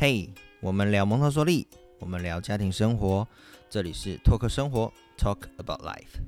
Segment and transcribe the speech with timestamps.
[0.00, 1.66] 嘿，我们聊蒙特梭利，
[1.98, 3.26] 我们聊家庭生活，
[3.68, 6.22] 这里是托克生活，Talk about life。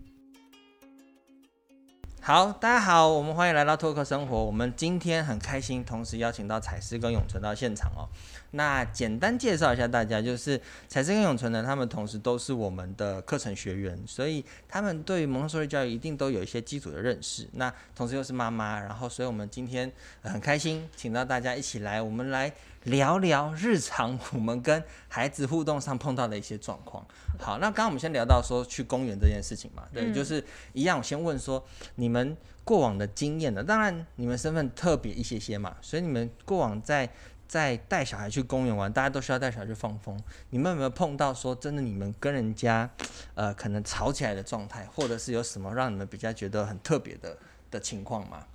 [2.20, 4.44] 好，大家好，我们欢迎来到托克生活。
[4.44, 8.10] 我们今天很开心，同时邀请到彩诗跟永存到现场哦。
[8.50, 17.48] 那简单介绍一下大家，就是彩诗跟永存呢，他们同时都是我们的课程学员，所以他们对蒙特梭利教育一定都有一些基础的认识。
[17.52, 19.90] 那同时又是妈妈，然后所以我们今天
[20.22, 22.52] 很开心，请到大家一起来，我们来
[22.84, 27.06] 聊聊日常我们跟孩子互动上碰到的一些状况。
[27.38, 31.64] 好，那刚刚我们先聊到说去公园这件事情嘛，对，就是一样，我先问说
[31.96, 33.62] 你们过往的经验呢？
[33.62, 37.10] 当然你们身份特别一些些嘛，所以你们过往在。
[37.50, 40.16] 在带小孩去公园玩，大家都需要带小孩去放风。
[40.50, 42.88] 你们有没有碰到说真的，你们跟人家，
[43.34, 47.36] 呃，可能吵起来的状态，或者是有什么让你们比较觉得很特别的
[47.68, 48.46] 的情况吗？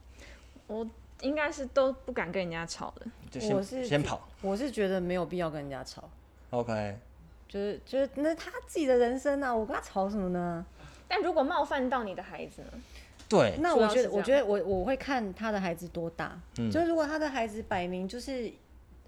[0.67, 0.87] 我
[1.21, 4.27] 应该是都不敢跟人家吵的，就先先跑。
[4.41, 6.03] 我是觉得没有必要跟人家吵。
[6.49, 6.97] OK，
[7.47, 10.65] 就是就是那他自己的人生啊，我跟他吵什么呢？
[11.07, 12.67] 但如果冒犯到你的孩子呢？
[13.27, 16.39] 对，那我觉得我觉得我我会看他的孩子多大。
[16.57, 18.51] 嗯，就是如果他的孩子摆明就是。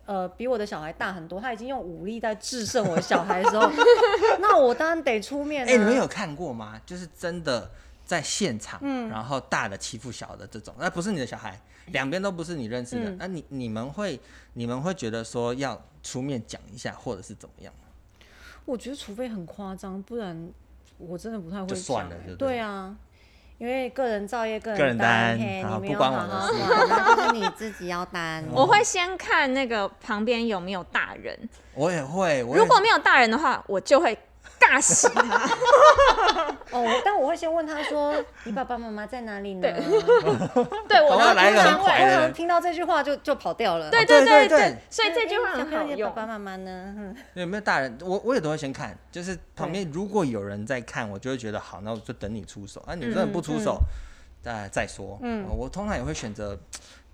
[0.08, 3.70] 呃，比我的小孩大很多，他已经用武力在制胜我的小孩的时候，
[4.40, 5.68] 那我当然得出面。
[5.68, 6.80] 哎，你们有看过吗？
[6.86, 7.70] 就是真的
[8.08, 14.18] 在现场，然后大的欺负小的这种，那不是你的小孩，两边都不是你认识的，那你你们会
[14.54, 17.74] 你们会觉得说要出面讲一下，或者是怎么样
[18.64, 20.50] 我觉得除非很夸张，不然
[20.98, 21.68] 我真的不太会。
[21.68, 22.96] 就算了，对啊。
[23.58, 26.28] 因为个人造业，个人担，你没有好好管，
[26.88, 28.46] 那就是你自己要担。
[28.54, 31.38] 我会先看那个旁边有没有大人，
[31.74, 32.42] 我也会。
[32.42, 34.18] 如果没有大人的话，我就会。
[34.60, 35.48] 尬死他！
[36.72, 38.14] 哦，但我会先问他说
[38.46, 39.62] ：“你爸爸妈妈在哪里呢？”
[40.88, 41.62] 对， 我要来一个
[42.22, 43.90] 很听到这句话就就跑掉了。
[43.90, 46.10] 对对对对，所以这句话很好用。
[46.10, 47.14] 爸爸妈妈呢？
[47.34, 47.98] 有没有大人？
[48.02, 52.82] 我我也都会先看，就是旁边如果有人在看，我就会觉得好，那我就等你出手。
[52.88, 53.80] 啊，你真的不出手，
[54.42, 55.20] 再再说。
[55.22, 56.58] 嗯，我通常也会选择。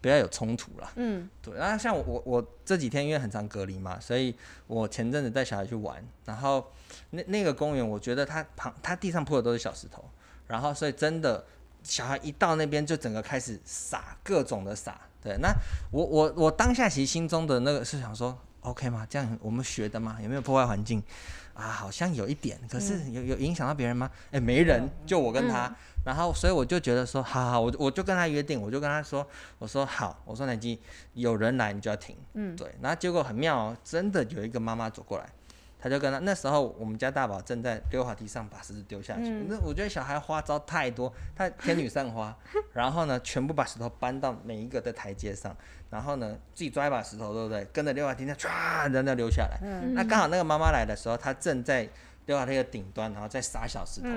[0.03, 0.91] 不要有冲突啦。
[0.97, 1.55] 嗯，对。
[1.55, 4.35] 然后像我我这几天因为很长隔离嘛，所以
[4.67, 6.69] 我前阵子带小孩去玩，然后
[7.11, 10.03] 那那个公园，我觉得它旁它地上铺的都是小石头，
[10.47, 11.45] 然后所以真的
[11.83, 14.99] 小孩一到那边就整个开始撒各种的撒。
[15.21, 15.55] 对，那
[15.89, 19.07] 我我我当下其实心中的那个是想说，OK 吗？
[19.09, 20.17] 这样我们学的吗？
[20.21, 21.01] 有没有破坏环境？
[21.53, 24.09] 啊，好像有一点，可是有有影响到别人吗？
[24.31, 25.73] 哎，没人，就我跟他。
[26.05, 29.25] 然后，所以我就觉得说，好好，我我就跟他约定，我就跟他说，
[29.57, 30.77] 我说好，我说南基，
[31.13, 32.75] 有人来你就要停，嗯，对。
[32.81, 35.29] 然后结果很妙哦，真的有一个妈妈走过来，
[35.83, 42.33] 他就跟他那时候我们家大宝正在溜滑梯上把石头丢下去，那我觉得小孩花招太多，他天女散花，
[42.71, 45.53] 然后呢，全部把石头搬到每一个的台阶上，
[45.89, 47.65] 然后呢，自己抓一把石头，对不对？
[47.73, 49.59] 跟着溜滑梯那唰在那溜下来，
[49.93, 51.89] 那刚好那个妈妈来的时候，她正在
[52.27, 54.07] 溜滑梯的顶端，然后再撒小石头，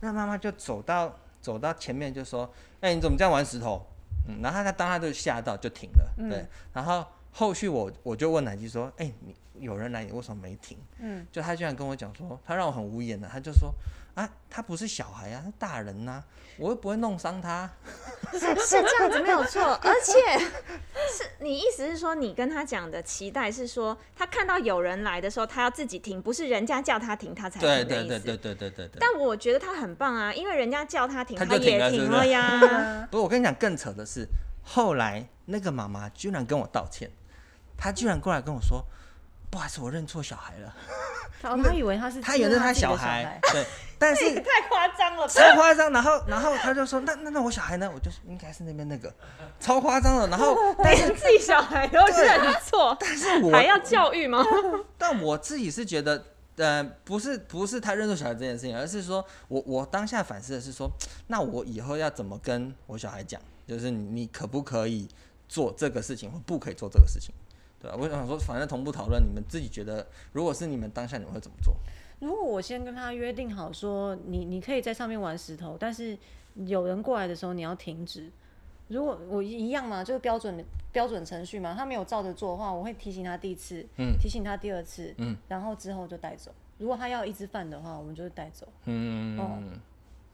[0.00, 1.16] 那妈妈就走到。
[1.42, 2.48] 走到前面就说
[2.80, 3.84] ：“哎，你怎么这样玩石头？”
[4.28, 6.28] 嗯，然后他当他就吓到就停了。
[6.30, 13.74] 对，然后后续我我就问奶基说：“哎，你有人来，你为什么没停？”嗯，就他居然跟我讲说，他让我很无言的，他就说。
[14.14, 16.22] 啊，他不是小孩啊，是大人呐，
[16.58, 17.70] 我又不会弄伤他。
[18.30, 28.18] 是是这样子没有错， 而且是你意思是说，你跟他讲的期待是说，他看到有人来的时候，他要自己停，不是人家叫他停他才停的意思。
[28.18, 28.98] 对对对对对对对。
[29.00, 33.08] 但我觉得他很棒啊，因为人家叫他停，他也停了呀。
[33.10, 34.28] 不是，我跟你讲，更扯的是，
[34.62, 37.10] 后来那个妈妈居然跟我道歉，
[37.82, 38.84] 她居然过来跟我说。
[39.50, 40.74] 不好意思，我认错小孩了。
[41.42, 43.66] 他以为他是他以为是他小孩，对，
[43.98, 45.92] 但是太夸张了，超夸张。
[45.92, 49.12] 然后，然后他就说：“那那那我小孩呢？”我就应该是那边那个，
[49.60, 50.28] 超夸张的。
[50.28, 54.42] 然后， 但是自己小孩都认错，但是我还要教育吗？
[54.96, 56.24] 但我自己是觉得，
[56.56, 60.90] 呃，不是不是他认错小孩这件事情，而是说我我当下反思的是说，
[61.26, 63.38] 那我以后要怎么跟我小孩讲？
[63.68, 65.06] 就是你你可不可以
[65.46, 67.34] 做这个事情，或不可以做这个事情？
[67.82, 71.74] 对啊，我想说，反正同步讨论，你们自己觉得，如果是你们当下，你们会怎么做？
[72.20, 76.16] 如果我先跟他约定好，说你你可以在上面玩石头，但是
[76.66, 78.30] 有人过来的时候你要停止。
[78.86, 86.52] 如果我一样嘛，就是标准标准程序嘛，他没有照着做的话，我会提醒他第一次，嗯，提醒他第二次，嗯，然后之后就带走。
[86.78, 88.68] 如果他要一直犯的话，我们就会带走。
[88.84, 89.80] 嗯嗯。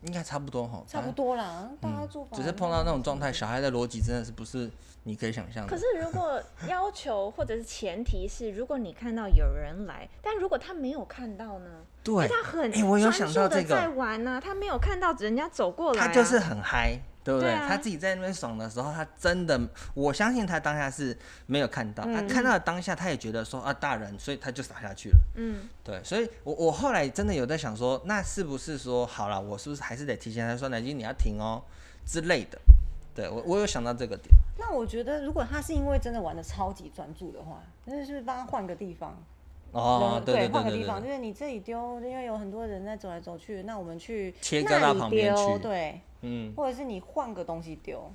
[0.03, 4.71] 应该差不多哈，差不多啦，大家做只是碰到那种状态，小孩的逻辑真的是不是
[5.03, 5.69] 你可以想象的。
[5.69, 11.71] 可是如果要求或者是前提是，如果你看到有人来，但如果他没有看到呢？
[12.05, 16.99] 对，他很欸，我有想到这个在玩呢，他没有看到人家走过来，他就是很嗨。
[17.29, 17.51] 对不对？
[17.51, 19.61] 对啊他自己在那边爽的时候，他真的，
[19.93, 21.15] 我相信他当下是
[21.45, 25.17] 没有看到，他看到的当下，他也觉得说啊大人，所以他就撒下去了。
[25.35, 31.63] 嗯，对，所以我我后来真的有在想说，那是不是说好了，我是不是还是得提醒他说，南京你要停哦
[32.07, 32.59] 之类的。
[33.15, 34.29] 对我我有想到这个点。
[34.57, 39.23] 那我觉得，如果他是因为真的玩的超级专注的话，那就是帮他换个地方，
[39.73, 45.63] 哦，人对对换个地方，就是你这里丢，因为有很多人在走来走去，那我们去切割那里到旁边丢，去。
[45.63, 48.11] 对，嗯，或者是你换个东西丢，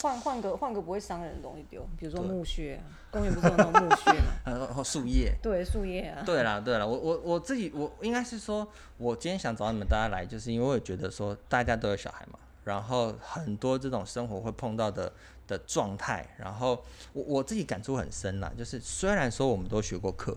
[0.00, 2.28] 换换个换个不会伤人的东西丢，比如说对。
[2.30, 4.24] 木屑啊，公园不是有那种木屑吗？
[4.44, 5.32] 然 后树叶。
[5.42, 8.66] 对，树叶啊，对啦，对啦，我我我自己我应该是说，
[8.96, 15.12] 我今天想找你们大家来，就是因为我觉得说大家都有小孩嘛，然后很多这种生活会碰到的
[15.46, 20.36] 的状态，然后我我自己感触很深啦，就是虽然说我们都学过课，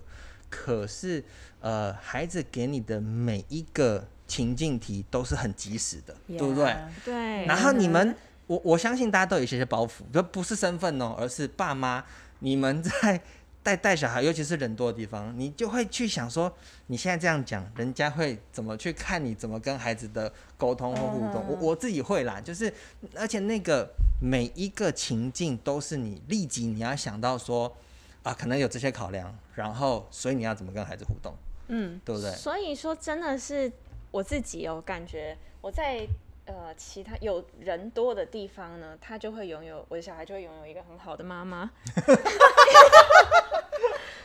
[0.51, 1.24] 可是
[1.62, 7.45] 呃，孩子给你的每一个情境题都是很及时的对不对对。
[7.45, 8.15] 然后你们，
[8.48, 12.03] 我我相信大家都有一些些包袱，就不是身份哦，而是爸妈，
[12.39, 13.21] 你们在
[13.63, 16.51] 带带小孩，尤其是人多的地方，你就会去想说，
[16.88, 21.45] 你现在这样讲，人家会怎么去看你，怎么跟孩子的沟通或互动？
[21.47, 22.74] 我我自己会啦，就是
[23.15, 23.88] 而且那个
[24.19, 27.77] 每一个情境都是你立即你要想到说，
[28.23, 31.35] 啊，可能有这些考量，然后所以你要怎么跟孩子互动，
[31.68, 32.31] 嗯，对不对？
[32.31, 33.71] 所以说，真的是
[34.12, 36.07] 我自己有感觉，我在
[36.45, 41.71] 呃其他有人多的地方呢，他就会拥有我的小孩就会拥有一个很好的妈妈。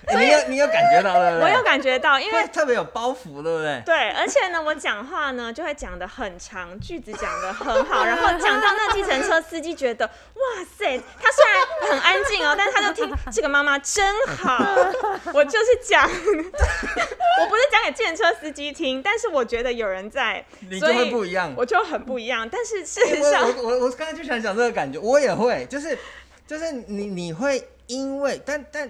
[0.15, 1.45] 欸你有你有感觉到对不对？
[1.45, 3.83] 我有感觉到，因为特别有包袱，对不对？
[3.85, 14.05] 对，而且呢，我讲话呢就会讲的很长，句子讲的很好， 然后讲到那计程车司机觉得，哇塞，他虽然很安静哦，但是他就听这个妈妈真
[14.37, 14.65] 好。
[15.35, 21.53] 我就是讲，我不是讲给计程车司机听，但是我觉得有人在，你就会不一样。
[21.57, 22.49] 我就很不一样。
[22.49, 25.99] 但是事实我上，我我我刚才就想讲这个感觉，我也会，就是
[26.47, 28.89] 就是你你会因为，但但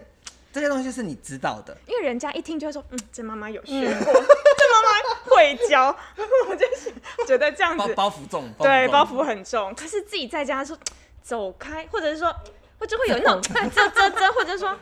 [0.57, 5.95] 这些东西是你知道的，因为人家一听就会说，嗯，这妈妈有学过，这妈妈会教，
[6.49, 6.91] 我就是
[7.27, 9.75] 觉得这样包 子，包袱重，对，包袱很重。
[9.75, 10.75] 可是自己在家说
[11.23, 12.35] 走开，或者是说，
[12.79, 14.75] 或者会有那种啧啧啧，或者说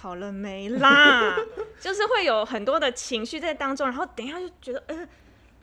[0.00, 1.36] 好了没啦，
[1.80, 5.08] 就是会有很多的情绪在当中，然后等一下就觉得，呃，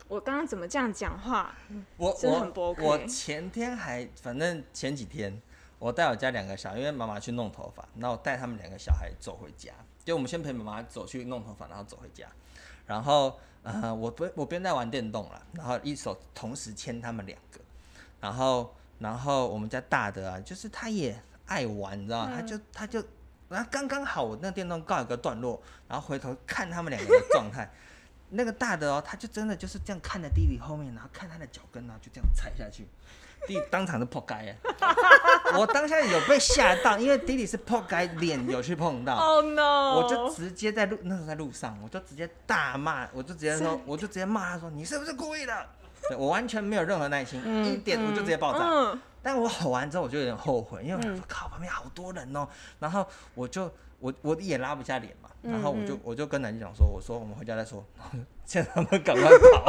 [0.08, 1.54] 我刚刚怎么这样讲话？
[1.98, 2.18] 我
[2.56, 5.42] 我我前天还反正前几天
[5.80, 9.72] 我带我家两个小孩，因为妈妈去弄头发，然后我带他们两个小孩走回家，
[10.04, 12.28] 就我们先陪妈妈走去弄头发，然后走回家，
[12.86, 17.60] 然后呃我不我边在玩电动了，然后一手同时牵他们两个，
[18.20, 22.34] 然后然后我们家大的啊，就是他也爱玩，你知道吗？
[22.36, 23.04] 他就他就。
[23.50, 27.72] 然后刚刚好，我那电动告一个段落，然后回头看他们两个的状态，
[28.32, 32.86] 那个大的哦，他就真的就是这样看着弟弟后面，然后看他的脚跟，然后就这样踩下去，
[33.46, 34.58] 弟弟当场就破街耶！
[35.58, 39.96] 我当下有被吓到，因为弟弟是破街，脸有去碰到， Oh no！
[39.98, 45.54] 我就直接在路那时候在路上，我就直接大骂，我就直接说， 我就直接骂他说你是不是故意的？
[46.10, 48.60] 对我完全没有任何耐心，一点我就直接爆炸。
[48.64, 52.48] 嗯，但我吼完之后，我就有点后悔，因为我靠，旁边好多人哦、
[52.80, 53.70] 然后我就
[54.00, 57.84] 我我也拉不下脸嘛，然后我就我就跟南京讲说，我说我们回家再说，
[58.46, 59.66] 现在他们赶快跑。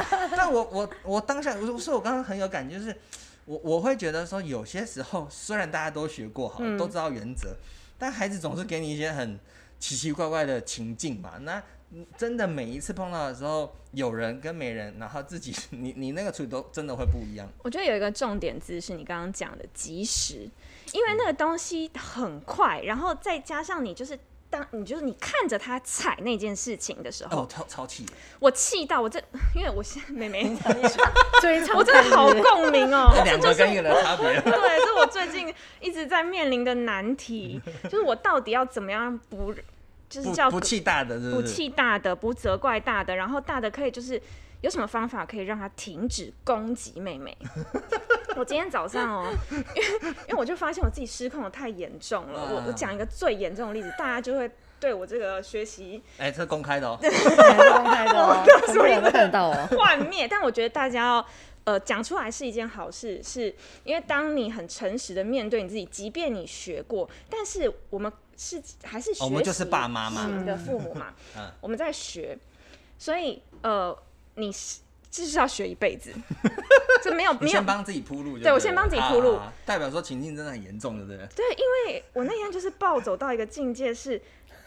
[0.36, 2.96] 但我我我当下，我说我刚刚很有感觉，就是
[3.44, 7.56] 我我会觉得说，有些时候虽然大家都学过好，都知道原则，
[7.98, 9.38] 但孩子总是给你一些很
[9.78, 11.62] 奇奇怪怪的情境嘛，那。
[11.94, 17.46] 嗯真的每一次碰到的时候，有人跟没人，然后自己你你那个处理都真的会不一样。
[17.62, 20.48] 我觉得有一个重点字是你刚刚讲的及时，
[20.94, 24.18] 因为那个东西很快，然后再加上你就是
[24.52, 28.04] 当你就是你看着他踩那件事情的时候，哦，超超气！
[28.38, 29.18] 我气到我这，
[29.56, 30.44] 因为我现在妹妹，
[31.74, 34.26] 我真的好共鸣哦、 两个跟一个的差别。
[34.44, 39.54] 对，这是我最近一直在面临的难题，就是我到底要怎么样不，
[40.10, 41.48] 就是叫不不气大的，是不是？
[41.48, 44.20] 气大的，不责怪大的，然后大的可以就是
[44.60, 47.34] 有什么方法可以让他停止攻击妹妹？
[48.36, 49.64] 我今天早上哦，因为
[50.28, 52.48] 因为我就发现我自己失控的太严重了。
[52.50, 59.68] 我我讲一个最严重的例子，大家就会对我这个学习哎、这是公开的公开的哦，全部人都看得到哦。
[59.78, 60.26] 幻灭。
[60.26, 61.26] 但我觉得大家要
[61.64, 72.36] 呃讲出来是一件好事，是因为当你很诚实的面对你自己，即便你学过，但是我们是还是学我们就是习爸妈嘛型的父母嘛，嗯我们在学，
[72.98, 73.96] 所以呃，
[74.34, 74.80] 你是
[75.12, 76.10] 就是要学一辈子，
[77.02, 77.52] 这没有你没有。
[77.52, 79.38] 先帮自己铺路对我先帮自己铺路。
[79.66, 81.28] 代表说情境真的很严重，对不对？
[81.36, 84.18] 对，因为我那天就是暴走到一个境界是，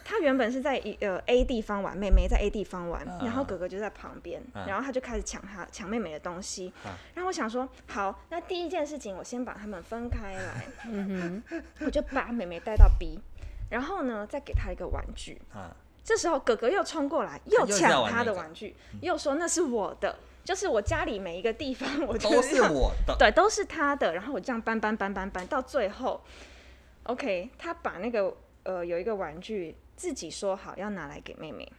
[0.04, 3.18] 他原本是在一呃 A 地方玩，妹妹在 A 地方玩，啊。
[3.22, 4.64] 然后哥哥就在旁边，啊。
[4.68, 6.72] 然后他就开始抢他抢妹妹的东西。
[6.84, 6.94] 啊。
[7.12, 11.60] 然后我想说，好，那第一件事情我先把他们分开来，嗯哼。
[11.80, 13.18] 我就把妹妹带到 B，
[13.68, 15.42] 然后呢再给她一个玩具。
[15.52, 15.74] 啊，
[16.04, 23.16] 这时候哥哥又冲过来，又抢他的玩具，又说那是我的，就是我家里每一个地方我就都是我的。
[23.18, 24.14] 对，都是他的。
[24.14, 26.22] 然后我这样搬搬搬搬搬，到最后
[27.02, 31.70] ，OK，他把那个呃有一个玩具自己说好要拿来给妹妹。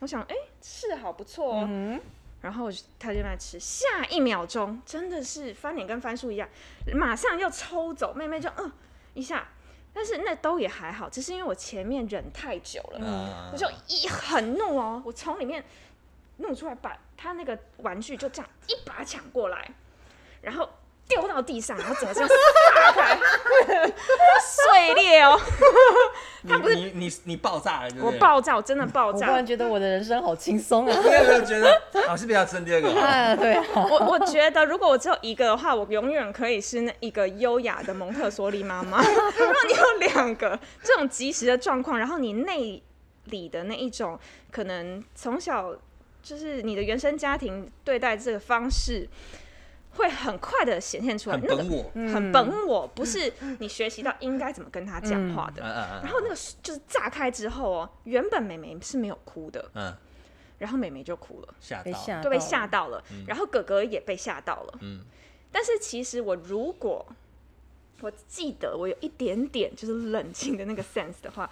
[0.00, 1.66] 我想，哎、是好不错哦。
[1.68, 2.00] 嗯
[2.42, 6.48] 然后他就在吃，下一秒钟真的是翻脸跟翻书一样，
[6.94, 8.70] 马上又抽走，妹妹就嗯
[9.14, 9.48] 一下。
[9.92, 15.64] 但是那都也还好，只是因为我前面忍太久了，嗯我就一很怒哦，我从里面
[16.38, 19.70] 弄出来，把他那个玩具就这样一把抢过来，
[20.42, 20.68] 然后
[21.08, 23.16] 丢到地上，然后整个这样撒开，
[24.40, 25.40] 碎裂哦！
[26.42, 27.88] 你你你你爆炸了？
[28.02, 29.46] 我爆炸，我真的爆炸我突然。
[29.46, 30.92] 觉得我的人生好轻松啊！
[30.92, 31.80] 你有没有觉得？
[32.10, 32.90] 我是不是要生第二个？
[33.00, 39.00] 啊，对啊，我我觉得，如果我只有一个的话，我永远可以是那一个优雅的蒙特梭利妈妈。
[39.38, 42.82] 如果你有两个这种及时的状况，然后你内
[43.26, 44.18] 里的那一种
[44.50, 45.72] 可能从小
[46.26, 49.08] 就是你的原生家庭对待这个方式，
[49.92, 51.36] 会很快的显现出来。
[51.40, 52.12] 那个很本我。
[52.12, 55.62] 很本我，不是你学习到应该怎么跟他讲话的。
[56.02, 59.94] 然后那个就是炸开之后哦，原本美眉是没有哭的，嗯，
[60.58, 61.54] 然后美眉就哭了。
[61.60, 61.84] 吓到。
[61.84, 64.78] 被吓就被到了吓到了，然后哥哥也被吓到了。
[64.80, 65.04] 嗯
[65.52, 67.06] 但是其实我如果
[68.00, 71.48] 我记得我有一点点就是冷静的那个 sense 的话，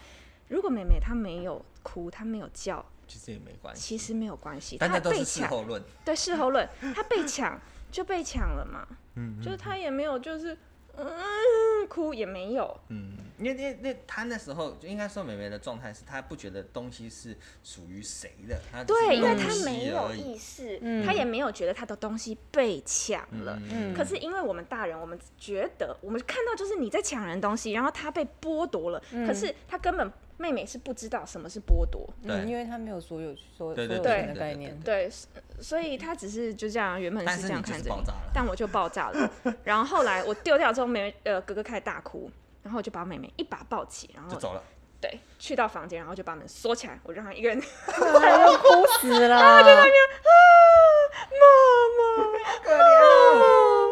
[0.49, 4.79] 如果妹妹她没有哭，她没有叫，其实也没关系，其实没有关系。
[4.79, 5.83] 他被大家都是事抢，后论。
[6.05, 10.57] 对事后论，他被抢 就被抢了嘛，嗯就是他也没有就是
[10.97, 23.61] 嗯哭也没有，嗯，因为那那他那时候就应该说美美的状态是，他不觉得东西是属于谁的，她只是对，因为他没有意识，他也没有觉得他的东西被抢了。
[23.71, 23.93] 嗯。
[23.95, 29.27] 可是因为我们大人，我们觉得我们看到就是你在抢人东西，然后他被剥夺了，嗯。
[29.27, 35.29] 可是他根本妹妹是不知道什么是剥夺，嗯，因为她没有所有所有权的概念，对，所
[35.61, 37.91] 所以她只是就这样，原本是这样看着
[38.33, 39.31] 但我就爆炸了。
[39.65, 42.31] 然后后来我丢掉之后，妹妹呃哥哥开始大哭，
[42.63, 44.63] 然后我就把妹妹一把抱起，然后就走了。
[45.01, 49.63] 对去到房间，然后就把门锁起来，我让她一个人哎呦哭死了，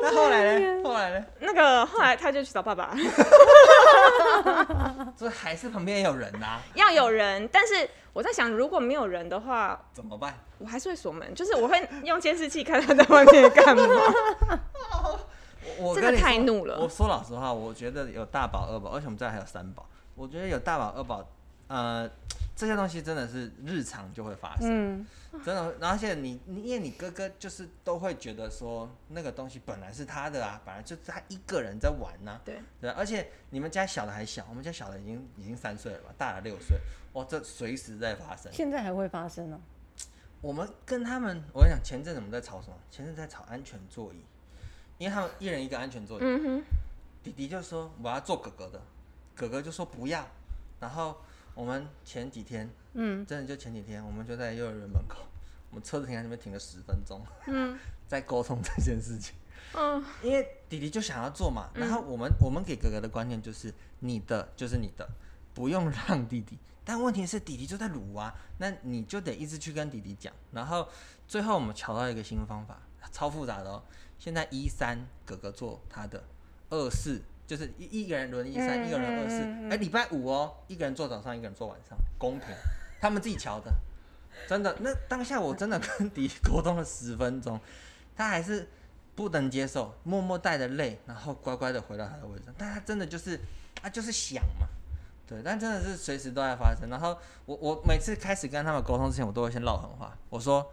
[0.03, 0.83] 那后来呢？
[0.83, 1.25] 后来呢？
[1.41, 2.95] 那个后来他就去找爸爸，
[5.17, 10.39] 这还是旁边有人呐，要有人，但是我在想，如果没有人的话，怎么办？
[10.59, 13.83] 我还是会锁门，就是我会用监视器看他在外面干嘛。
[13.83, 14.01] 真的
[15.79, 19.87] 我跟你说太怒了我说老实话，我觉得有大宝、二宝，而且我们这还有三宝。
[20.15, 21.25] 我觉得有大宝、二宝，
[21.69, 22.09] 呃，
[22.55, 25.07] 这些东西真的是日常就会发生，嗯，
[25.45, 25.75] 真的。
[25.81, 36.79] 然后现在你，你因为你哥哥就是都会觉得说，那个东西本来是他的啊，本来就是他一个人在玩呐、对，对啊，而且你们家小的还小，我们家小的已经已经三岁了吧，大了六岁，
[37.15, 38.53] 哇，这随时在发生。
[38.53, 39.59] 现在还会发生呢，
[40.43, 42.77] 我们跟他们，我跟你讲，前阵子我们在吵什么？
[42.91, 44.23] 前阵子在吵安全座椅，
[44.99, 46.23] 因为他们一人一个安全座椅。
[46.23, 46.63] 嗯哼，
[47.25, 48.81] 弟弟就说我要做哥哥的，
[49.35, 50.25] 哥哥就说不要。
[50.79, 51.17] 然后
[51.55, 55.19] 我们前几天，嗯真的就前几天，我们就在幼儿园门口，
[55.71, 57.79] 我们车子停在那边停了十分钟，嗯
[58.09, 59.35] 在沟通这件事情。
[59.75, 65.09] 嗯因为弟弟就想要做嘛，然后我们我们给哥哥的观念就是你的就是你的，
[65.55, 66.59] 不用让弟弟。
[66.85, 70.33] 但问题是弟弟就在撸啊，那你就得一直去跟弟弟讲。
[70.51, 70.87] 然后
[71.29, 72.83] 最后我们瞧到一个新方法，
[73.13, 73.83] 超复杂的哦。
[74.19, 76.23] 现在一三哥哥做他的，
[76.71, 79.43] 二四就是一一个人轮一三、嗯一个人二四。
[79.71, 82.49] 哎、礼拜五哦，一个人做早上，一个人做晚上，公平，
[82.99, 83.71] 他们自己瞧的。
[84.49, 87.61] 真的，那当下我真的跟迪沟通了十分钟，
[88.17, 88.67] 他还是
[89.15, 92.55] 不能接受，默默带着泪，然后乖乖的回到他的位置上。
[92.57, 93.39] 但他真的就是，
[93.75, 94.67] 他就是想嘛，
[95.29, 96.89] 对，但真的是随时都在发生。
[96.89, 100.73] 然后我我每次开始跟他们沟通之前，我都会先唠狠话，我说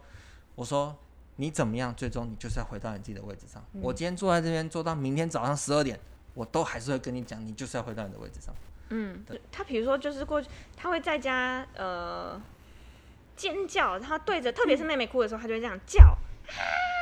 [0.54, 0.96] 我说
[1.36, 3.62] 你怎么样，最终你就是要回到你自己的位置上。
[3.82, 6.00] 我今天坐在这边坐到明天早上十二点，
[6.40, 8.54] 我都还是会跟你讲，你就是要回到你的位置上。
[8.88, 12.40] 嗯，他比如说就是过去，他会在家呃
[13.36, 16.56] 尖叫，他对着特别是妹妹哭的时候，他就会这样叫啊，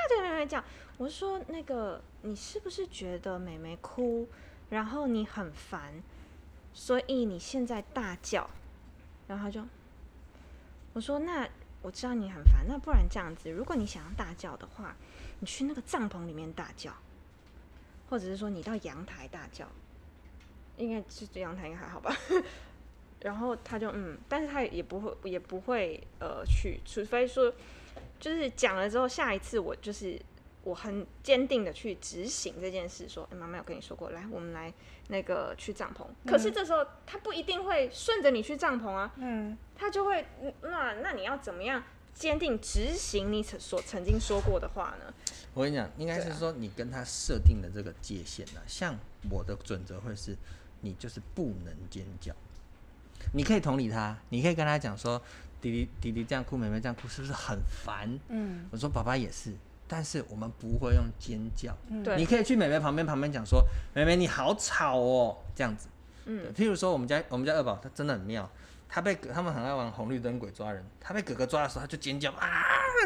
[0.09, 0.63] 对妹妹叫。
[0.97, 4.29] 我说那个你是不是觉得妹妹哭，
[4.71, 6.03] 然后你很烦，
[6.73, 8.51] 所以你现在大叫，
[9.29, 9.65] 然后他就
[10.95, 11.49] 我说那
[11.81, 14.97] 我知道你很烦，那不然这样子，如果你想要大叫的话，
[15.39, 16.93] 你去那个帐篷里面大叫，
[18.09, 19.67] 或者是说你到阳台大叫，
[20.77, 22.15] 应该是阳台应该还好吧？
[23.21, 27.53] 然后他就嗯，但是他也不会也不会呃去，除非说
[28.21, 30.17] 就是讲了之后，下一次我就是
[30.63, 34.73] 我很坚定的去执行这件事，说，哎、妈妈有跟你说过，来我们来
[35.09, 36.07] 那个去帐篷。
[36.31, 41.83] 可是这时候他不一定会顺着你去帐篷啊，嗯，他就会嗯那那你要怎么样
[42.19, 45.15] 坚定执行你曾所曾经说过的话呢？
[45.55, 48.97] 我跟你讲，应该是说你跟他设定的这个界限呢、像
[49.31, 50.37] 我的准则会是，
[50.81, 52.35] 你就是不能尖叫。
[53.33, 55.21] 你可以同理他，你可以跟他讲说，
[55.61, 58.09] 弟弟弟弟这样哭，妹妹这样哭，是不是很烦？
[58.29, 59.53] 嗯，我说爸爸也是，
[59.87, 61.77] 但是我们不会用尖叫。
[62.05, 65.87] 对你可以去妹妹旁边旁边讲说，妹妹你好吵哦，这样子。
[66.27, 68.49] 嗯，譬如说我们家我们家二宝他真的很妙，
[68.89, 72.49] 他被他们很爱玩红绿灯鬼抓人，他被哥哥抓的时候他就尖叫啊，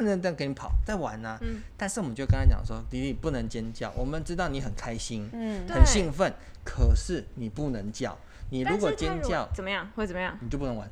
[0.00, 6.32] 那这样给你跑在玩呢、嗯但是我们就跟他讲说，弟弟不能尖叫，我们知道你很开心，嗯很兴奋，
[6.64, 8.16] 可是你不能叫，
[8.50, 10.38] 你如果尖叫，怎么样会怎么样？
[10.40, 10.88] 你就不能玩，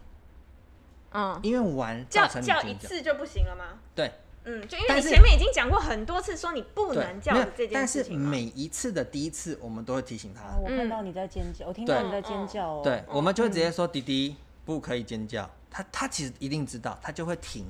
[1.13, 2.77] 嗯，因为玩叫造成叫一。
[2.77, 3.79] 次就不行了吗？
[3.95, 4.11] 对，
[4.45, 8.29] 嗯，就因为你前面已经讲过很多次，说你不，能叫这件但是事情嘛。
[8.31, 10.43] 每一次的第一次，我们都会提醒他。
[10.43, 12.81] 啊，我看到你在尖叫，我听到你在尖叫哦。
[12.83, 17.65] 对，我们就会直接说弟弟不可以尖叫，他他其实一定知道，他就会停，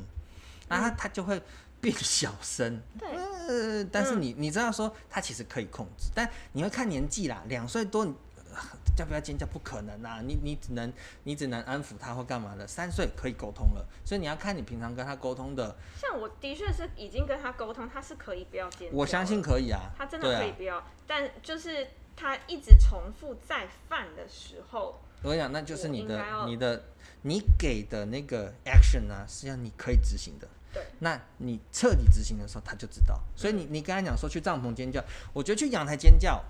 [0.69, 1.41] 然后他他就会
[1.81, 8.15] 变小声，对呃，但是你你知道说他其实可以控制，但你会看年纪啦，两岁多你。
[8.53, 8.61] 呃
[8.99, 9.47] 要不要尖叫？
[9.47, 10.21] 不可能啊！
[10.23, 10.93] 你你只能
[11.23, 12.67] 你只能安抚他或干嘛的。
[12.67, 15.75] 三岁可以沟通了，所以你要看你平常跟他沟通的。
[15.97, 18.95] 像我的确是已经跟他沟通，他是可以不要尖叫。
[18.95, 21.87] 我相信，可以啊，他真的可以不要，但就是
[22.21, 26.85] 他一直重复再犯的时候，我跟你讲，那就是你的你的
[27.23, 30.47] 你给的那个 action 啊，实际上你可以执行的。
[30.71, 33.19] 对，那你彻底执行的时候，他就知道。
[33.35, 36.45] 所以你你刚才讲说去帐篷尖叫，我觉得去阳台尖叫，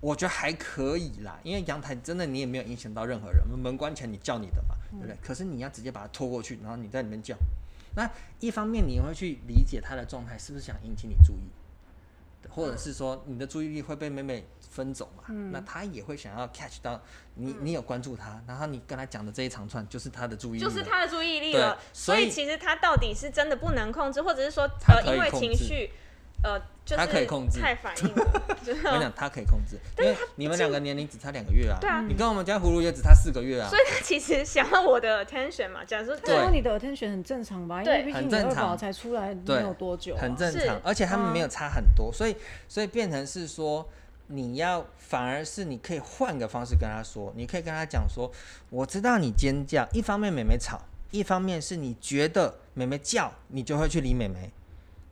[0.00, 5.14] 我觉得还可以啦，因为阳台真的你也没有影响到任何人，门关起来你叫你的嘛，对不对？
[5.22, 7.36] 可是你要直接把它拖过去，然后你在里面叫。
[7.94, 8.10] 那
[8.40, 11.42] 一方面你会去理解他的状态是不是想引起你注意，
[12.54, 15.24] 或者是说你的注意力会被妹妹分走嘛？
[15.50, 17.00] 那他也会想要 catch 到
[17.34, 21.78] 你，你有关注他，然后你跟他讲的这一长串就是他的注意力，就是他的注意力了。
[21.92, 25.90] 所所以以其实他到底是真的不能控制，或者是说呃因为情绪
[26.42, 31.78] 呃就是他可以控制太反应了，我跟你讲，他可以控制， 因为你们两个年龄只差两个月啊。
[31.80, 33.78] 对啊你跟我们家葫芦也只差四个月啊所。
[33.78, 35.84] 以他其实想要我的 attention 嘛。
[35.84, 37.82] 假如说对然后你的 attention 很正常吧？
[37.84, 43.88] 因为毕竟很正常你二宝才出来没有多久啊，很正常，而且他们嗯没有差很多，所以所以变成是说，
[44.26, 48.28] 你要反而是你可以换个方式跟他说，你可以跟他讲说，
[48.70, 50.80] 我知道你尖叫，一方面妹妹吵，
[51.12, 54.50] 一方面是你觉得妹妹叫，你就会去理妹妹，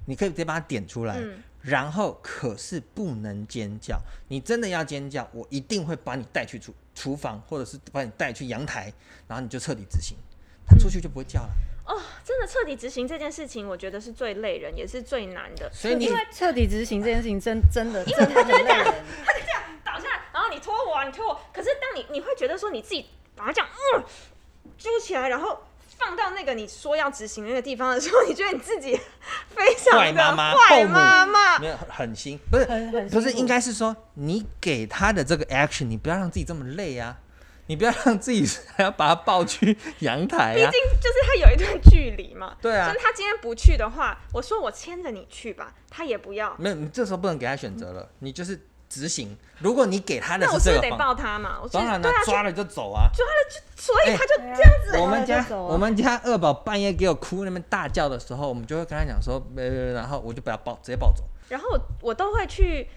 [0.07, 8.91] 你可以直接把它点出来，嗯然后可是不能尖叫，你真的要尖叫，我一定会把你带去厨厨房，或者是把你带去阳台，
[9.29, 10.17] 然后你就彻底执行，
[10.67, 11.51] 他出去就不会叫了，
[11.85, 15.71] 哦，真的彻底执行这件事情，我觉得是最累人，也是最难的。
[15.71, 18.85] 所以你因为彻底执行这件事情真 真的因为他就这样，
[19.27, 19.63] 他就这样。
[19.85, 21.39] 倒下来，然后你拖我啊，你拖我。
[21.53, 23.05] 可是当你你会觉得说你自己
[23.37, 24.05] 把它这样嗯
[24.79, 25.61] 揪起来，然后
[26.01, 28.99] 放到那个你说要执行那个地方的时候，你觉得你自己
[29.55, 31.59] 非常的坏妈妈坏妈妈。
[31.59, 37.19] 没有狠心，不是很很不是，应该是说你给他的这个 action，你不要让自己这么累啊，
[37.67, 40.55] 你不要让自己还要把他抱去阳台啊。
[40.55, 42.89] 毕竟，就是他有一段距离嘛，对啊。
[42.89, 48.59] 就是他今天不去的话，我说我牵着你去吧，他也不要，没有，你这时候不能给他选择了，你就是
[48.91, 49.35] 执行。
[49.61, 51.59] 如果你给他的那我是不是得抱他嘛？
[51.63, 53.09] 我当然了对啊，，抓了就走啊。
[53.15, 54.99] 抓了就，所以哎他就这样子。
[54.99, 61.25] 我们家我们家二宝半夜给我哭那边大叫的时候，我们就会跟他讲说，呃，然后我就不要抱，直接抱走。
[61.49, 62.89] 然后我我都会去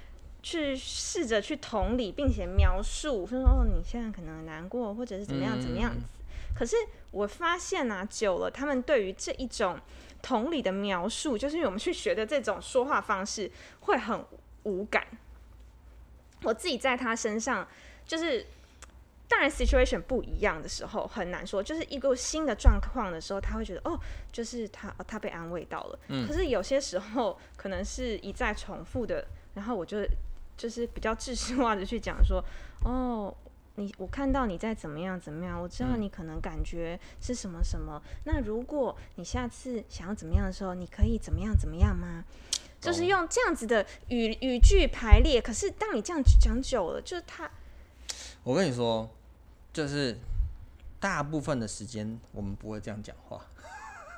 [0.42, 5.98] 去试着去同理，并且描述，说哦，你现在可能难过，或者是怎么样怎么样子。
[6.00, 6.20] 嗯
[6.56, 6.76] 可是
[7.10, 9.76] 我发现啊，久了，他们对于这一种
[10.22, 14.24] 同理的描述，就是因为我们去学的这种说话方式，会很
[14.62, 15.04] 无感。
[16.44, 17.68] 我自己在他身上，
[18.06, 18.46] 就是
[19.28, 24.00] 当然 situation 不一样的时候很难说，就是一个新的状况的时候，他会觉得哦，
[24.32, 26.00] 就是他哦他被安慰到了。
[26.10, 29.26] 嗯可是有些时候可能是一再重复的，
[29.56, 30.06] 然后我就
[30.56, 32.44] 就是比较知识化的去讲说，
[32.84, 33.34] 哦。
[33.76, 38.00] 你我看到你在怎么样怎么样，我知道嗯你可能感觉是什么什么。
[38.24, 42.24] 那如果你下次想要怎么样的时候，你可以怎么样怎么样吗？
[42.84, 45.42] 就是用这样子的语语句排列。
[45.42, 47.50] 可是当你这样讲久了，就是他
[48.44, 49.10] 我跟你说，
[49.72, 50.18] 就是
[51.00, 53.46] 大部分的时间我们不会这样讲话，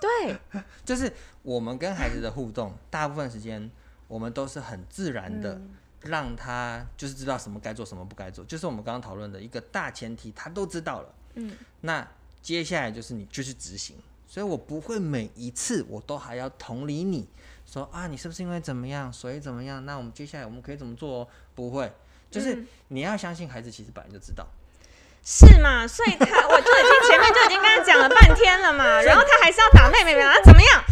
[0.02, 0.36] 对
[0.84, 1.12] 就是
[1.44, 3.70] 我们跟孩子的互动，大部分时间
[4.08, 5.54] 我们都是很自然的。
[5.56, 5.76] 嗯
[6.06, 11.16] 让他就是知道什么该做，什么不该做，就是我们刚刚讨论的一个大前提，他都知道了。
[11.34, 12.08] 嗯，那
[12.44, 13.96] 接下来就是你就是执行，
[14.28, 17.28] 所以我不会每一次我都还要同理你
[17.66, 19.86] 说啊，你是不是因为怎么样，所以怎么样？
[19.86, 21.28] 那我们接下来我们可以怎么做？
[21.54, 21.92] 不会，
[22.30, 24.46] 就是你要相信孩子其实本来就知道。
[25.28, 25.88] 是嘛？
[25.88, 30.84] 所以他我就已经前面就已经跟他讲了半天了嘛，然后他还是要打妹妹，然后怎么样？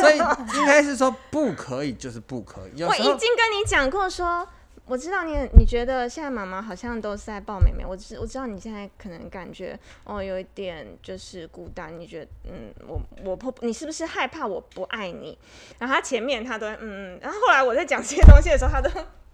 [0.00, 0.16] 所以
[0.58, 2.82] 应该是说不可以，就是不可以。
[2.82, 4.48] 我已经跟你讲过说，
[4.86, 15.36] 我知道你你觉得现在妈妈好像都是在抱妹妹，我知我知道你现在可能感觉哦有一点就是孤单，你觉得嗯我我婆你是不是害怕我不爱你？
[15.78, 18.88] 然后他前面他都嗯嗯，然后后来我在讲这些东西的时候，他都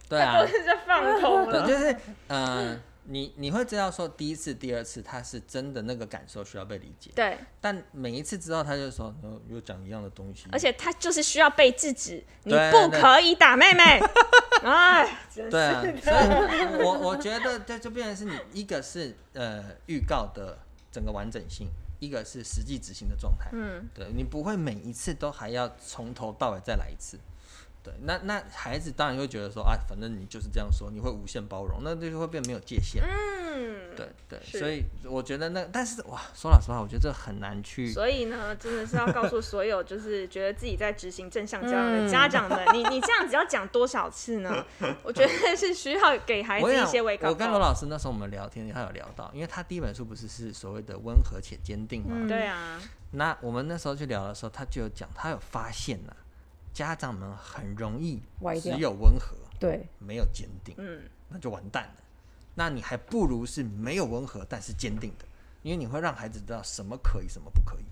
[0.09, 1.95] 对啊，都是在放空了，就是
[2.29, 2.81] 嗯。
[3.05, 7.37] 你你会知道说第一次、第二次他是真的那个感受需要被理解，对。
[7.61, 9.15] 但每一次之后，他就说
[9.49, 14.01] 又讲一样的东西，而且他就是需要被制止，你不可以打妹妹。
[14.63, 20.57] 哎，对啊，所以我我觉得这就变成是你一个是呃预告的
[20.93, 23.51] 整个完整性，一个是实际执行的状态。
[23.53, 27.19] 嗯，对你不会每一次都还要从头到尾再来一次。
[27.83, 33.03] 对，那那孩子当然会觉得说啊，反正你就是这样说，你会无限包容，那就会变没有界限。
[33.03, 37.93] 嗯，对对，所以我觉得那，但是哇，说老实话，我觉得这很难去。
[37.93, 44.65] 所以呢，真的是要告诉所有就是觉得自己在执行正向教育的家长们，你你这样子要讲多少次呢？
[45.03, 47.31] 我觉得是需要给孩子一些微告。
[47.31, 52.29] 我跟罗老师那时候我们聊天，他有聊到，因为他第一本书不是是所谓的温和且坚定嘛？
[52.29, 52.81] 对啊。
[53.11, 56.15] 那我们那时候去聊的时候，他就有讲，他有发现呢。
[56.73, 58.21] 家长们很容易
[58.61, 61.95] 只有温和，对，没有坚定，嗯，那就完蛋了。
[62.55, 65.25] 那你还不如是没有温和但是坚定的，
[65.63, 67.85] 因为你会让孩子知道什么可以，什么不可以。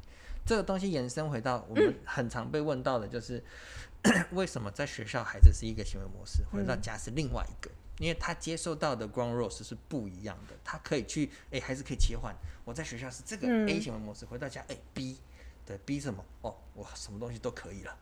[0.46, 3.42] 这个东西延伸回到我们很常被问到的，就是
[4.32, 7.70] 为什么在学校孩子是一个行为模式，回到家是另外一个？
[7.98, 12.34] 因为他接受到的 ground rules 是不一样的，他可以去，哎，还是可以切换。
[12.64, 15.18] 我在学校是这个 A 行为模式，回到家，哎，B，
[15.66, 16.24] 对，B 什么？
[16.40, 17.94] 哦，我什么东西都可以了。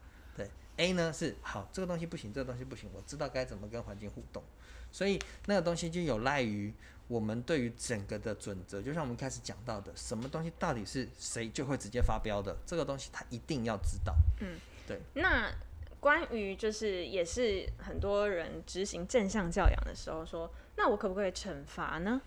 [0.78, 4.42] A 呢是好，这个东西不行，这个东西不行，我知道该怎么跟环境互动，
[4.90, 6.72] 所以那个东西就有赖于
[7.08, 14.14] 我们对于整个的准则，就像我们开始讲到的，什么东西到底是谁就会直接发飙的，这个东西他一定要知道。
[14.40, 15.00] 嗯，对。
[15.14, 15.52] 那
[15.98, 22.20] 关于就是也是很多人执行正向教养的时候说，那我可不可以惩罚呢？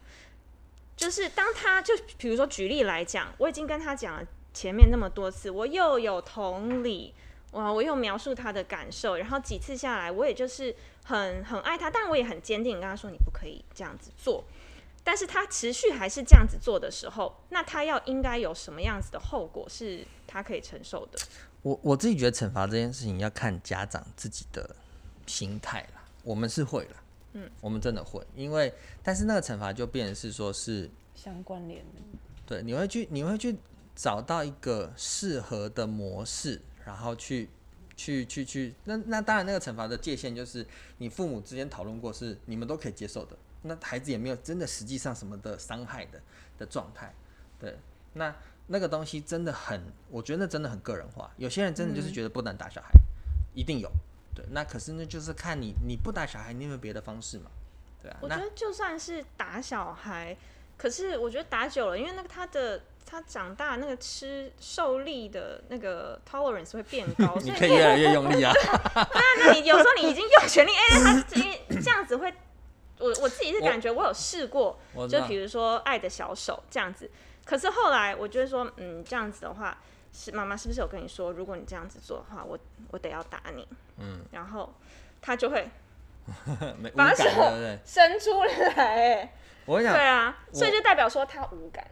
[0.98, 7.14] 就是当他就比如说举例来讲，我已经跟他讲了前面那么多次，我又有同理。
[7.52, 7.72] 哇！
[7.72, 14.44] 我又描述他的感受，然后几次下来，我也就是很很爱他，但我也很坚定跟他说你不可以这样子做。
[15.04, 21.20] 但是他持续还是这样子做的时候，那他要应该有什么样子的后果是他可以承受的？
[21.64, 24.76] 我我自己觉得惩罚这件事情要看家长自己的
[25.26, 26.04] 心态啦。
[26.24, 26.96] 我们是会了，
[27.34, 28.72] 嗯，我们真的会，因为
[29.04, 32.02] 但是那个惩罚就变成是说是相关联的，
[32.46, 33.58] 对，你会去你会去
[33.96, 36.62] 找到一个适合的模式。
[36.92, 37.48] 然后去，
[37.96, 40.66] 去去去，那那当然，那个惩罚的界限就是
[40.98, 43.38] 你父母之间讨论过，是你们都可以接受的。
[43.62, 46.22] 那孩子也没有真的实际上什么的伤害的
[46.58, 47.14] 的状态，
[47.58, 47.78] 对。
[48.14, 48.36] 那
[48.68, 51.32] 那个东西真的很，我觉得那真的很个人化。
[51.38, 52.90] 有些人真的就是觉得不能打小孩，
[53.54, 53.90] 一定有。
[54.36, 57.50] 对，那可是那，就是看你你不打小孩，你有没有别的方式嘛？
[58.02, 58.18] 对啊。
[58.22, 60.38] 我觉得就算是打小孩，
[60.78, 62.82] 可是我觉得打久了，因为那个他的。
[63.12, 68.54] 他长大那个吃受力的那个 tolerance 会变高， 你可以越来越用力啊。
[68.96, 70.96] 那那你有时候你已经用全力，哎，
[71.70, 72.34] 他这样子会，
[73.00, 77.12] 我我自己是感觉我有试过，就比如说爱的小手这样子。
[77.44, 79.78] 可是后来我就说，嗯，这样子的话，
[80.14, 82.58] 是妈妈是不是有跟你说，如果你这样子做的话，我
[82.92, 83.68] 我得要打你。
[83.98, 84.74] 嗯，然后
[85.22, 85.70] 他就会
[86.96, 87.26] 把手
[87.84, 89.34] 伸出来。
[89.66, 91.86] 我想，对啊，所以就代表说他无感。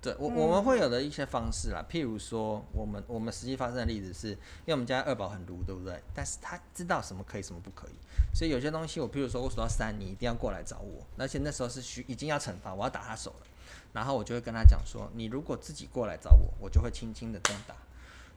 [0.00, 6.00] 对我我们会有的一些方式啦，譬如说，我们我们实际发生的例子是，因为我们家二宝很毒，对不对？
[6.14, 7.92] 但是他知道什么可以，什么不可以，
[8.34, 13.46] 所以有些东西，我譬如说我数到三，你一定要过来找我，而且那时候是需已经要惩罚，我要打他手了，
[13.92, 17.74] 然后我就会跟他讲说，你如果自己过来找我，我就会轻轻的这样打。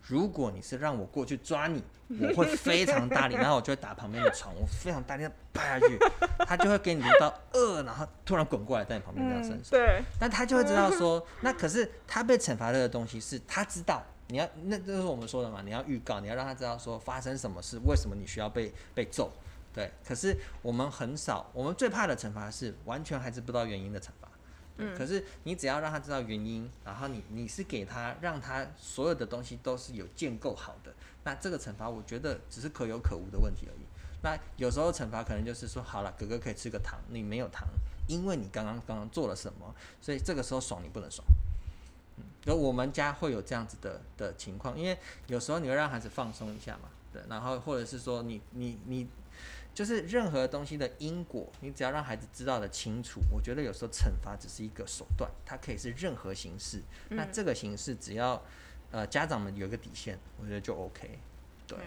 [0.04, 1.84] 如果你是让我过去抓你，
[2.22, 6.00] 我会非常大力，然后我就会打旁边的床，我非常大力的拍下去，
[6.48, 9.72] 他就会给你读到二，然后突然滚过来在你旁边这样伸手。
[9.72, 19.32] 对，那他就会知道说， 那可是他被惩罚这个东西是他知道，你要那这是我们说的嘛，你要预告，你要让他知道说发生什么事，为什么你需要被被揍。
[19.72, 24.28] 对，可是我们很少，我们最怕的惩罚是完全孩子不知道原因的惩罚。
[24.98, 33.86] 可是你只要让他知道原因，然后你你是给他让他所有的东西都是有建构好的，那这个惩罚我觉得只是可有可无的问题而已。
[34.22, 37.68] 那有时候惩罚可能就是说，好了，哥哥可以吃个糖，你没有糖，
[38.08, 41.26] 因为你刚刚刚刚做了什么，所以这个时候爽你不能爽。
[42.18, 49.08] 嗯，而我们家会有这样子的的情况，因为有时候你会让孩子放松一下嘛，对，然后或者是说你你你。
[49.74, 56.82] 就是任何东西的因果，你只要让孩子知道的清楚，我觉得有时候惩罚只是一个手段，它可以是任何形式。
[57.10, 58.42] 那这个形式只要
[58.92, 61.20] 呃家长们有一个底线，我觉得就 OK。
[61.66, 61.78] 对。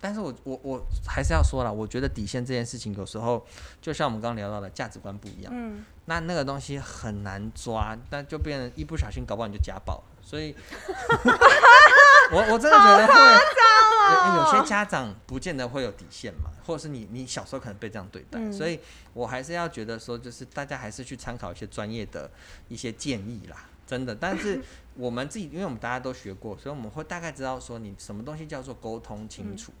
[0.00, 3.42] 但是我我我还是要说了，我觉得底线这件事情有时候
[3.80, 10.04] 就像我们刚刚聊到的价值观不一样，嗯，那那个东西很难抓，那就变成一不小心搞不好你就家暴。
[10.20, 10.54] 所以，
[12.32, 18.78] 我我真的觉得会有些家长不见得会有底线嘛，或者是你你小时候可能被这样对待，所以
[19.12, 22.30] 我还是要觉得说，就是大家还是去参考一些专业的
[22.68, 24.14] 一些建议啦，真的。
[24.14, 24.62] 但是
[24.94, 29.72] 我们自己，因为我们大家都学过，所以我们会大概知道说，你什么东西叫做沟通清楚。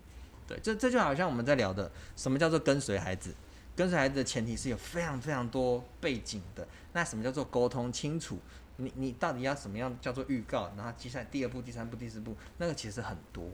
[0.46, 3.34] 对，这这就好像我们在聊的，什么叫做跟随孩子？
[3.76, 6.66] 跟随孩子的前提是有非常非常多背景的。
[6.92, 8.38] 那什么叫做沟通清楚？
[8.76, 10.70] 你你到底要什么样叫做预告？
[10.76, 13.44] 然后接下来第二步、第三步、第四步，那个其实很多。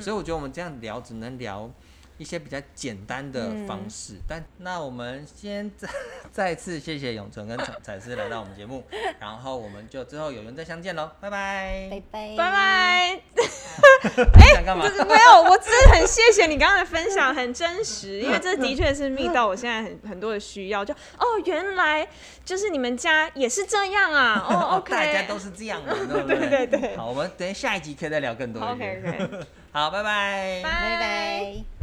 [0.00, 1.70] 所以我觉得我们这样聊，只能聊。
[2.18, 5.88] 一些比较简单的方式，但那我们先再
[6.32, 8.84] 再次谢谢永成跟彩彩丝来到我们节目，
[9.20, 13.20] 然后我们就之后有缘再相见喽，拜拜，拜拜，拜拜。
[14.34, 14.62] 哎？
[14.66, 20.84] 没有，我只是很谢谢你刚刚的分享，很真实，因为这的确是密到我现在很很多的需要。
[20.84, 22.06] 就哦，原来
[22.44, 26.96] 就是你们家也是这样啊，哦，OK，大家都是这样的，对对对。
[26.96, 28.62] 好，我们等下一集可以再聊更多。
[28.62, 31.75] OK OK，好，拜拜，拜拜。